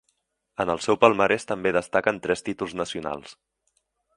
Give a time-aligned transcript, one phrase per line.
[0.63, 3.37] En el seu palmarès també destaquen tres títols nacionals.